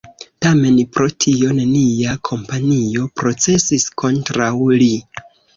Tamen 0.43 0.79
pro 0.95 1.09
tio 1.25 1.51
nenia 1.57 2.15
kompanio 2.29 3.05
procesis 3.23 3.89
kontraŭ 4.05 4.51
li. 4.85 4.93